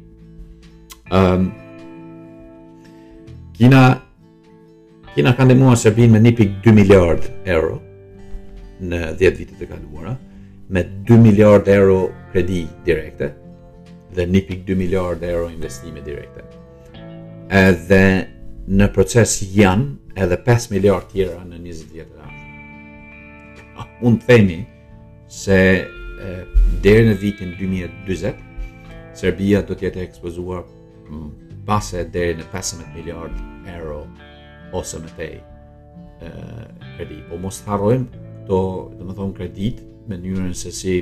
Ëm 1.08 1.18
ehm, 1.20 1.48
um, 1.48 1.48
Kina 3.58 3.80
Kina 5.16 5.32
ka 5.34 5.42
ndihmuar 5.46 5.78
Serbinë 5.80 6.14
me 6.14 6.30
1.2 6.30 6.70
miliard 6.76 7.24
euro 7.56 7.78
në 8.86 9.00
10 9.18 9.38
vitet 9.40 9.64
e 9.64 9.66
kaluara 9.72 10.12
me 10.70 10.84
2 11.08 11.16
miliard 11.24 11.66
euro 11.72 11.96
kredi 12.30 12.60
direkte, 12.86 13.32
dhe 14.18 14.26
1.2 14.26 14.74
miliard 14.74 15.22
euro 15.22 15.46
investime 15.50 16.00
direkte. 16.02 16.40
Edhe 17.50 18.02
në 18.68 18.88
proces 18.92 19.36
janë 19.54 20.14
edhe 20.22 20.38
5 20.46 20.70
miliard 20.74 21.06
tjera 21.12 21.44
në 21.46 21.60
20 21.66 21.92
vjetë 21.94 22.22
rrë. 22.22 22.40
Unë 24.04 24.20
të 24.20 24.26
themi 24.30 24.58
se 25.40 25.58
dherë 26.84 27.10
në 27.12 27.18
vitin 27.20 27.54
2020, 27.60 28.40
Serbia 29.18 29.62
do 29.66 29.76
tjetë 29.78 30.02
ekspozuar 30.04 30.64
mm, 31.06 31.30
pase 31.68 32.02
dherë 32.14 32.40
në 32.40 32.46
15 32.50 32.90
miliard 32.94 33.38
euro 33.76 34.00
ose 34.74 34.98
më 35.02 35.14
tej 35.20 35.32
kredit. 36.96 37.22
Po 37.30 37.38
mos 37.38 37.60
të 37.62 37.70
harrojmë, 37.70 38.24
do 38.48 38.58
më 38.98 39.14
thonë 39.18 39.36
kredit, 39.38 39.84
me 40.08 40.16
njërën 40.18 40.54
se 40.56 40.72
si 40.72 40.96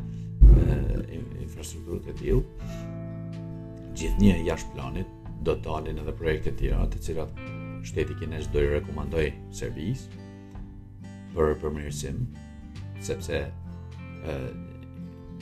e, 0.57 1.21
infrastrukturët 1.45 2.09
e 2.09 2.15
tilë, 2.17 2.45
gjithnjë 3.99 4.35
jashtë 4.47 4.75
planit 4.77 5.09
do 5.43 5.55
të 5.59 5.63
dalin 5.67 5.97
edhe 6.03 6.13
projekte 6.19 6.53
tjera 6.59 6.85
të 6.93 7.01
cilat 7.07 7.39
shteti 7.89 8.15
kinez 8.21 8.45
do 8.53 8.61
i 8.63 8.69
rekomandoj 8.73 9.25
servis 9.59 10.05
për 11.35 11.57
përmirësim 11.63 12.21
sepse 13.03 13.41
e, 13.41 14.37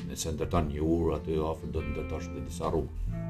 nëse 0.09 0.33
ndërton 0.39 0.71
një 0.73 0.85
urë 0.89 1.17
aty 1.19 1.37
afër 1.51 1.75
do 1.75 1.83
të 1.85 2.05
edhe 2.07 2.45
disa 2.47 2.71
rrugë. 2.73 3.21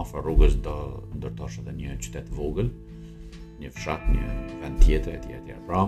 Afër 0.00 0.24
rrugës 0.24 0.56
do 0.64 0.74
ndërtosh 1.20 1.56
edhe 1.60 1.72
një 1.76 1.96
qytet 2.00 2.28
vogël, 2.36 2.68
një 3.60 3.70
fshat, 3.76 4.04
një 4.12 4.36
vend 4.62 4.80
tjetër 4.84 5.16
etj 5.18 5.34
etj. 5.40 5.56
Pra, 5.68 5.82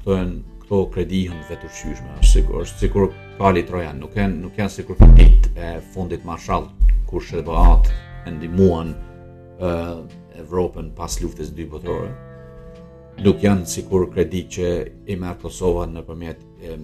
këto 0.00 0.16
janë 0.16 0.36
këto 0.64 0.80
kredi 0.96 1.22
janë 1.28 1.44
vetëshyeshme, 1.52 2.16
sigurisht, 2.30 2.80
sikur 2.82 3.10
pali 3.38 3.62
Troja 3.68 3.92
nuk 3.98 4.16
janë 4.18 4.40
nuk 4.40 4.58
janë 4.62 4.74
sikur 4.78 4.98
kredit 5.02 5.46
e 5.56 5.72
fundit 5.92 6.24
Marshall 6.26 6.68
kur 7.10 7.20
shëvat 7.24 7.90
e 8.26 8.30
ndimuan 8.32 8.94
uh, 9.58 10.06
Evropën 10.40 10.92
pas 10.96 11.10
luftës 11.20 11.50
dy 11.52 11.66
botore. 11.68 12.12
Nuk 13.20 13.42
janë 13.44 13.66
sikur 13.68 14.06
kur 14.06 14.14
kredit 14.14 14.46
që 14.54 14.68
i 15.12 15.16
merë 15.18 15.38
Kosova 15.42 15.82
në 15.90 16.04
përmjet 16.06 16.44
e 16.64 16.76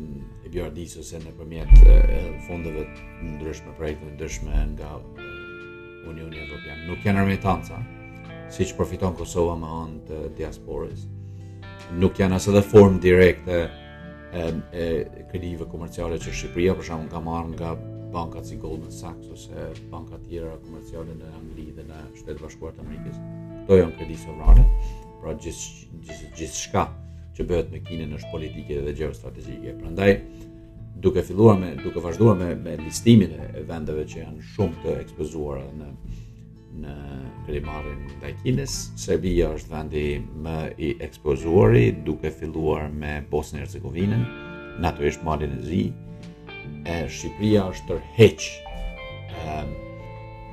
Bjardis 0.53 0.97
ose 1.01 1.21
në 1.23 1.33
përmjet 1.39 1.73
fondeve 2.47 2.83
të 2.91 3.31
ndryshme, 3.37 3.73
projekte 3.79 4.05
të 4.05 4.13
ndryshme 4.15 4.67
nga 4.75 4.91
Unioni 6.11 6.43
Evropian. 6.43 6.83
Nuk 6.91 7.07
janë 7.07 7.23
remetanca, 7.25 7.81
si 8.53 8.67
që 8.69 8.77
profiton 8.77 9.17
Kosova 9.23 9.57
më 9.59 9.73
anë 9.83 10.21
të 10.37 10.51
Nuk 12.03 12.19
janë 12.19 12.35
asë 12.41 12.53
dhe 12.57 12.63
formë 12.67 12.99
direkte 13.07 13.59
e, 14.35 14.47
e 14.75 14.85
kredive 15.31 15.69
komerciale 15.71 16.19
që 16.19 16.33
Shqipëria, 16.35 16.75
për 16.75 16.87
shumë, 16.91 17.09
ka 17.13 17.21
marrë 17.23 17.51
nga 17.55 17.77
bankat 18.19 18.47
si 18.49 18.57
Goldman 18.57 18.93
Sachs 18.93 19.27
ose 19.33 19.57
bankat 19.93 20.21
tjera 20.31 20.57
komerciale 20.65 21.13
në 21.19 21.29
Angli 21.41 21.69
dhe 21.77 21.85
në 21.85 21.99
shtetë 22.21 22.43
bashkuar 22.47 22.73
të 22.73 22.81
Amerikës. 22.87 23.17
Këto 23.65 23.81
janë 23.83 23.97
kredi 23.99 24.17
sovrane, 24.21 24.65
pra 25.21 25.35
gjithë 25.43 25.65
gjith, 26.07 26.23
gjith, 26.39 26.57
shka 26.67 26.85
që 27.37 27.47
bëhet 27.51 27.73
me 27.75 27.83
kinën 27.87 28.13
është 28.17 28.31
politike 28.33 28.79
dhe 28.87 28.95
gjeo 28.97 29.11
strategike. 29.19 29.75
Pra 29.83 29.93
ndaj, 29.93 30.13
duke 31.05 31.25
filluar 31.29 31.59
me, 31.61 31.75
duke 31.83 32.01
vazhduar 32.05 32.39
me, 32.41 32.55
me 32.57 32.79
listimin 32.85 33.37
e 33.51 33.67
vendeve 33.69 34.07
që 34.09 34.23
janë 34.23 34.47
shumë 34.55 34.81
të 34.85 34.97
ekspozuara 35.05 35.67
në 35.83 35.93
në 36.77 36.95
klimatin 37.47 38.03
ndaj 38.21 38.35
Kinës, 38.43 38.73
Serbia 39.01 39.47
është 39.57 39.71
vendi 39.73 40.01
më 40.45 40.57
i 40.85 40.91
ekspozuari 41.07 41.87
duke 42.05 42.29
filluar 42.29 42.91
me 42.93 43.15
Bosnë-Hercegovinën, 43.33 44.27
natyrisht 44.85 45.25
Malin 45.25 45.55
e 45.57 45.63
Zi, 45.65 45.79
e 46.87 46.97
Shqipëria 47.17 47.61
është 47.73 47.87
tërheq 47.91 48.47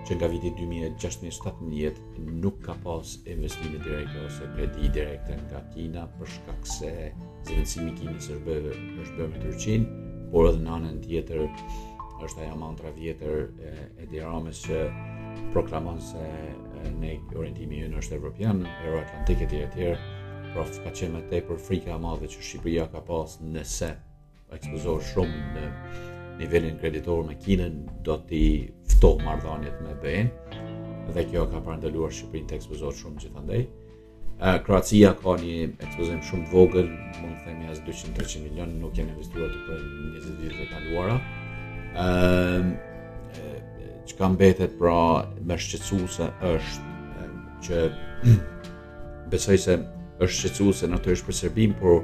që 0.07 0.15
nga 0.19 0.27
viti 0.33 0.49
2016-2017 0.59 2.31
nuk 2.43 2.57
ka 2.65 2.73
pas 2.85 3.13
investime 3.35 3.79
direkte 3.85 4.25
ose 4.27 4.49
kredi 4.55 4.89
direkte 4.97 5.37
nga 5.45 5.61
Kina 5.75 6.03
për 6.17 6.31
shkak 6.35 6.67
se 6.73 6.91
zëvendësimi 7.03 7.93
i 7.93 7.95
Kinës 8.01 8.27
është 8.35 9.15
bërë 9.19 9.29
me 9.31 9.41
Turqin, 9.45 9.87
por 10.33 10.49
edhe 10.49 10.59
në 10.65 10.75
anën 10.77 10.99
tjetër 11.07 11.45
është 12.27 12.45
ajo 12.45 12.59
mantra 12.65 12.91
vjetër 12.97 13.41
e, 13.43 13.73
e 14.03 14.07
Dirames 14.13 14.59
që 14.67 14.83
proklamon 15.55 16.01
se 16.11 16.27
ne 16.99 17.15
orientimi 17.33 17.81
në 17.89 18.03
është 18.03 18.19
evropian, 18.19 18.65
euroatlantik 18.85 19.43
etj. 19.47 19.59
etj. 19.69 19.89
Prof 20.53 20.69
ka 20.83 20.91
qenë 20.93 21.15
më 21.17 21.23
tepër 21.33 21.61
frika 21.69 21.95
e 21.95 22.01
madhe 22.03 22.27
që 22.29 22.43
Shqipëria 22.49 22.85
ka 22.93 23.01
pas 23.07 23.39
nëse 23.55 23.95
ekspozuar 24.57 25.01
shumë 25.13 25.43
në 25.55 25.63
nivelin 26.41 26.77
kreditor 26.81 27.23
me 27.27 27.35
Kinën, 27.41 27.79
do 28.05 28.17
të 28.29 28.41
ftoj 28.95 29.15
marrëdhëniet 29.25 29.81
me 29.85 29.95
BE. 30.03 30.15
Dhe 31.13 31.25
kjo 31.29 31.45
ka 31.51 31.59
parandaluar 31.61 32.11
ndaluar 32.11 32.15
Shqipërinë 32.15 32.49
të 32.49 32.57
ekspozohet 32.57 32.99
shumë 33.01 33.23
gjithandej. 33.25 33.63
Kroacia 34.65 35.11
ka 35.19 35.35
një 35.39 35.57
ekspozim 35.85 36.21
shumë 36.29 36.47
të 36.47 36.53
vogël, 36.55 36.89
mund 37.19 37.35
të 37.37 37.45
themi 37.47 37.67
as 37.71 37.81
200-300 37.85 38.45
milion 38.47 38.73
nuk 38.81 38.97
janë 38.97 39.13
investuar 39.13 39.51
të 39.51 39.61
për 39.67 39.85
20 40.47 40.57
të 40.57 40.65
kaluara. 40.71 41.17
Që 43.37 44.09
çka 44.11 44.31
mbetet 44.33 44.73
pra 44.79 44.97
më 45.47 45.59
shqetësuese 45.63 46.27
është 46.49 46.89
që 47.63 47.85
besoj 49.31 49.59
se 49.67 49.77
është 50.23 50.35
shqetësuese 50.39 50.89
natyrisht 50.91 51.27
për 51.29 51.37
Serbinë, 51.43 51.77
por 51.79 52.01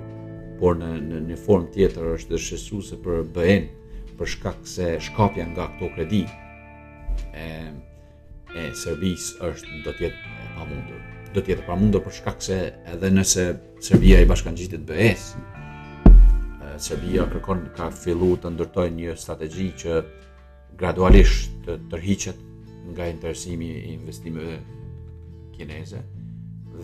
por 0.60 0.76
në 0.78 0.90
në 1.06 1.22
një 1.30 1.38
formë 1.40 1.70
tjetër 1.74 2.10
është 2.18 2.34
dëshësuese 2.36 2.98
për 3.04 3.22
BN 3.34 3.66
për 4.20 4.30
shkak 4.34 4.66
se 4.68 4.88
shkapja 5.08 5.46
nga 5.54 5.70
këto 5.78 5.88
kredi 5.96 6.26
e 7.40 7.46
e 8.60 8.64
servis 8.76 9.30
është 9.46 9.82
do 9.86 9.92
të 9.96 10.04
jetë 10.04 10.48
pamundur. 10.58 11.02
Do 11.36 11.42
të 11.46 11.54
jetë 11.54 11.66
pamundur 11.68 12.02
për 12.04 12.16
shkak 12.18 12.40
se 12.42 12.58
edhe 12.94 13.12
nëse 13.14 13.44
Serbia 13.86 14.20
i 14.24 14.28
bashkangjitet 14.28 14.82
BE-s, 14.90 15.28
Serbia 16.82 17.26
kërkon 17.30 17.62
ka 17.76 17.90
filluar 17.94 18.40
të 18.42 18.54
ndërtojë 18.56 18.94
një 18.98 19.14
strategji 19.20 19.68
që 19.84 19.96
gradualisht 20.80 21.56
të 21.68 21.76
tërhiqet 21.92 22.40
nga 22.94 23.08
interesimi 23.12 23.70
i 23.78 23.94
investimeve 23.94 24.58
kineze 25.56 26.02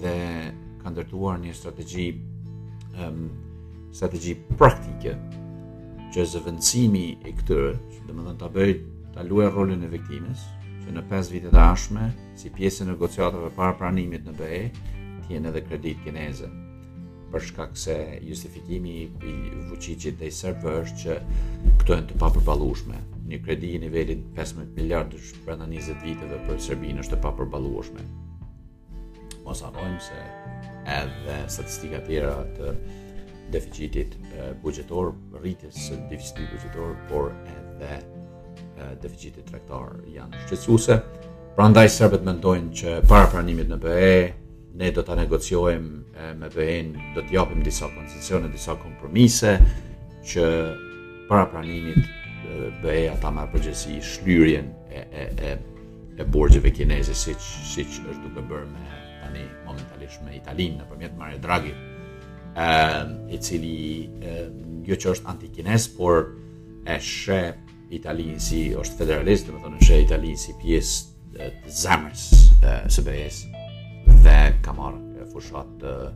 dhe 0.04 0.16
ka 0.84 0.92
ndërtuar 0.94 1.40
një 1.42 1.54
strategji 1.58 2.10
strategji 3.96 4.36
praktike 4.60 5.16
që 6.12 6.24
është 6.24 6.32
zëvëndësimi 6.36 7.06
i 7.30 7.34
këtyre, 7.40 7.72
që 7.92 8.02
dhe 8.08 8.14
më 8.18 8.24
dhe 8.28 8.34
të 8.42 8.50
bëjt 8.58 8.82
të 9.16 9.24
luaj 9.30 9.50
rolin 9.56 9.86
e 9.88 9.92
viktimës, 9.94 10.42
që 10.84 10.94
në 10.98 11.04
5 11.12 11.32
vite 11.32 11.52
të 11.54 11.62
ashme, 11.64 12.10
si 12.40 12.52
pjesë 12.54 12.84
në 12.84 12.92
negociatëve 12.96 13.52
para 13.56 13.76
pranimit 13.80 14.26
në 14.28 14.34
BE, 14.40 14.60
tjene 15.28 15.50
edhe 15.52 15.62
kredit 15.66 16.02
kineze, 16.04 16.50
përshka 17.32 17.70
se 17.86 17.96
justifikimi 18.24 18.96
i 19.04 19.34
vëqicit 19.72 20.20
dhe 20.20 20.30
i 20.30 20.36
sërpë 20.42 20.76
është 20.82 21.00
që 21.04 21.18
këtojnë 21.82 22.10
të 22.12 22.20
papërbalushme. 22.22 23.00
Një 23.26 23.40
kredi 23.46 23.72
i 23.76 23.82
nivelin 23.82 24.22
15 24.38 24.68
miliardë 24.76 25.18
për 25.24 25.42
brenda 25.48 25.66
20 25.74 26.04
viteve 26.04 26.38
për 26.48 26.62
Serbinë 26.68 27.02
është 27.06 27.16
të 27.18 27.22
papërbalushme. 27.26 28.04
Mos 29.48 29.64
arrojmë 29.68 30.04
se 30.12 30.22
edhe 31.00 31.40
statistika 31.56 32.04
tjera 32.08 32.38
të 32.60 32.76
deficitit 33.52 34.16
buxhetor, 34.64 35.12
rritjes 35.42 35.76
së 35.88 36.00
deficitit 36.10 36.50
buxhetor, 36.54 36.96
por 37.10 37.32
edhe 37.46 38.02
deficitet 39.02 39.46
tregtar 39.50 40.00
janë 40.10 40.42
shqetësuese. 40.46 40.98
Prandaj 41.56 41.88
serbët 41.96 42.26
mendojnë 42.28 42.74
që 42.80 42.96
para 43.10 43.30
pranimit 43.32 43.70
në 43.72 43.78
BE 43.84 44.18
ne 44.76 44.90
do 44.92 45.06
ta 45.08 45.16
negociojmë 45.16 46.34
me 46.36 46.50
BE-n, 46.52 46.90
do 47.16 47.22
të 47.28 47.36
japim 47.38 47.62
disa 47.64 47.88
koncesione, 47.94 48.50
disa 48.52 48.76
kompromise 48.80 49.54
që 50.32 50.44
para 51.30 51.46
pranimit 51.52 52.12
BE 52.84 52.98
ata 53.14 53.32
marrë 53.32 53.54
përgjegjësi 53.56 54.00
shlyerjen 54.14 54.68
e 54.92 55.06
e 55.08 55.26
e 55.50 55.56
e 56.22 56.28
borgjeve 56.32 56.72
kineze 56.76 57.14
siç 57.16 57.48
siç 57.72 58.00
është 58.04 58.22
duke 58.28 58.44
bërë 58.52 58.68
me 58.68 58.86
tani 59.24 59.48
momentalisht 59.66 60.24
me 60.28 60.36
Italinë 60.42 60.82
nëpërmjet 60.84 61.18
Mare 61.20 61.40
Draghi 61.44 61.74
i 63.30 63.38
cili 63.42 64.08
uh, 64.08 64.48
jo 64.88 64.96
që 64.96 65.12
është 65.12 65.28
antikines, 65.28 65.90
por 65.98 66.30
e 66.86 66.98
shë 67.02 67.40
Italinë 67.94 68.38
si 68.42 68.62
është 68.78 69.00
federalist, 69.02 69.48
dhe 69.48 69.54
më 69.56 69.62
thonë 69.66 69.82
shë 69.88 69.96
Italinë 70.06 70.38
si 70.40 70.54
pjesë 70.62 70.96
uh, 71.36 71.50
të 71.66 71.74
zemrës 71.82 72.24
uh, 72.62 72.86
së 72.90 73.04
bëjes, 73.08 73.40
dhe 74.26 74.38
ka 74.66 74.76
marrë 74.78 75.24
uh, 75.26 75.26
fushat 75.34 75.68
të 75.84 75.96
uh, 76.06 76.14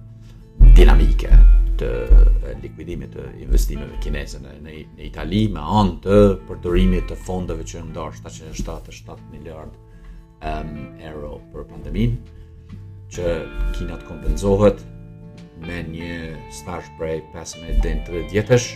dinamike 0.75 1.31
të 1.79 1.89
likvidimit 2.03 2.63
likuidimit 2.65 3.13
të 3.15 3.23
investimeve 3.43 3.99
kineze 4.03 4.39
në, 4.43 4.53
në, 4.65 4.73
në 4.99 5.05
Itali 5.07 5.45
me 5.53 5.63
anë 5.63 5.93
të 6.03 6.17
përdorimit 6.49 7.05
të 7.07 7.15
fondeve 7.25 7.63
që 7.63 7.85
ndarë 7.93 8.17
777 8.17 9.29
miliard 9.31 9.71
um, 10.43 10.73
euro 10.99 11.37
për 11.53 11.67
pandemin 11.71 12.17
që 13.15 13.31
Kina 13.77 13.95
të 14.01 14.09
kompenzohet 14.11 14.83
me 15.67 15.81
një 15.91 16.39
stash 16.53 16.87
prej 16.99 17.21
15 17.33 17.81
dhe 17.83 17.91
në 17.99 18.03
30 18.07 18.33
jetësh, 18.37 18.67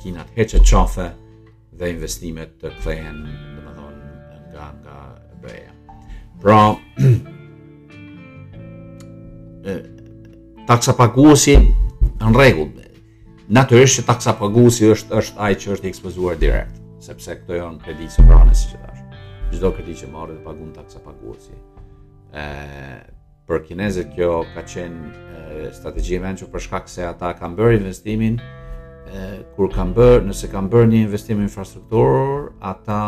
kinat 0.00 0.28
heqe 0.36 0.58
qafe 0.66 1.08
dhe 1.78 1.86
investimet 1.92 2.50
të 2.60 2.68
kthehen 2.78 3.18
dhe 3.26 3.60
më 3.60 3.70
nga, 4.52 4.66
nga 4.74 4.98
breja. 5.42 5.72
Pra, 6.40 6.58
taksa 10.70 10.92
paguësi 10.96 11.54
në 11.60 12.26
regullë, 12.36 12.86
natyrisht 13.50 13.96
që 14.00 14.04
taksa 14.10 14.32
paguësi 14.40 14.84
është, 14.94 15.10
është 15.20 15.36
ajë 15.44 15.60
që 15.64 15.74
është 15.76 15.86
ekspozuar 15.90 16.34
direkt, 16.40 16.76
sepse 17.02 17.36
këto 17.42 17.52
janë 17.58 17.82
kredit 17.84 18.10
së 18.14 18.20
franës 18.28 18.60
që 18.70 18.76
të 18.82 18.86
ashtë. 18.94 19.10
Gjdo 19.56 19.68
kredit 19.74 19.96
që 20.00 20.06
marrë 20.14 20.32
dhe 20.38 20.42
pagun 20.46 20.70
taksa 20.76 20.98
paguësi 21.02 21.56
për 23.50 23.64
kinezët 23.66 24.12
kjo 24.14 24.44
ka 24.54 24.62
qenë 24.62 25.68
strategi 25.74 26.14
e 26.14 26.22
vendit 26.22 26.48
për 26.52 26.62
shkak 26.62 26.88
se 26.88 27.02
ata 27.08 27.32
kanë 27.38 27.58
bërë 27.58 27.78
investimin 27.80 28.36
e, 28.38 29.24
kur 29.56 29.72
kanë 29.74 29.96
bërë 29.96 30.28
nëse 30.28 30.50
kanë 30.52 30.70
bërë 30.70 30.88
një 30.92 31.00
investim 31.08 31.40
infrastruktur 31.42 32.52
ata 32.72 33.00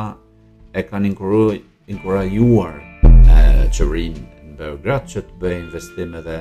e 0.75 0.83
kanë 0.89 1.13
inkuruar 1.13 1.61
inkurajuar 1.95 2.81
rinë 3.03 4.25
në 4.49 4.57
Beograd 4.59 5.07
që 5.09 5.23
të 5.31 5.39
bëjë 5.41 5.61
investime 5.63 6.21
dhe 6.27 6.35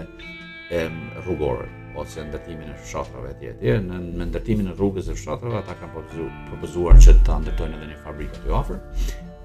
rrugore 1.26 1.70
ose 2.00 2.22
në 2.24 2.28
ndërtimin 2.32 2.74
e 2.74 2.76
fshatrave 2.82 3.32
etj 3.38 3.78
në 3.86 4.02
në 4.20 4.28
ndërtimin 4.32 4.72
e 4.74 4.76
rrugës 4.80 5.10
e 5.14 5.20
fshatrave 5.20 5.62
ata 5.62 5.78
kanë 5.80 5.94
propozuar 5.96 6.34
propozuar 6.50 7.00
që 7.06 7.16
të 7.22 7.40
ndërtojnë 7.46 7.78
edhe 7.78 7.92
një 7.94 8.02
fabrikë 8.08 8.42
të 8.44 8.56
afër 8.64 8.84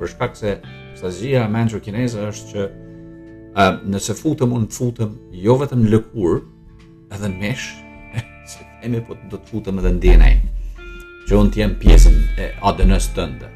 për 0.01 0.13
shkak 0.17 0.37
se 0.43 0.57
strategia 0.99 1.45
e 1.47 1.53
mendjes 1.57 1.85
kineze 1.87 2.27
është 2.33 2.55
që 2.55 2.69
uh, 3.57 3.75
nëse 3.89 4.15
futëm 4.19 4.53
unë 4.59 4.71
futëm 4.75 5.15
jo 5.41 5.57
vetëm 5.61 5.87
lëkur 5.95 6.41
edhe 7.17 7.29
në 7.29 7.41
mesh 7.41 7.69
se 8.51 8.65
themi 8.83 9.01
po 9.07 9.17
do 9.33 9.41
të 9.41 9.53
futëm 9.55 9.81
edhe 9.83 9.95
në 9.97 10.03
DNA 10.05 10.31
që 11.27 11.39
unë 11.41 11.53
të 11.57 11.63
jem 11.63 11.77
pjesën 11.83 12.17
e 12.45 12.49
ADN-së 12.71 13.15
tënde 13.17 13.49